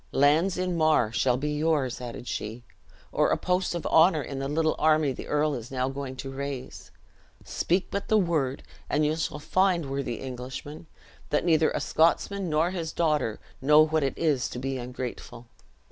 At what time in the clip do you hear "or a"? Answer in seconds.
3.11-3.37